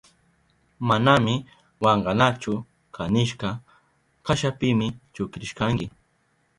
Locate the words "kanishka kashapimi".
2.95-4.87